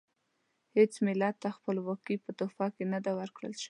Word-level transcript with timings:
هیڅ 0.75 0.93
ملت 1.05 1.35
ته 1.43 1.49
خپلواکي 1.57 2.15
په 2.23 2.31
تحفه 2.39 2.67
کې 2.75 2.83
نه 2.93 2.99
ده 3.05 3.11
ورکړل 3.19 3.53
شوې. 3.55 3.59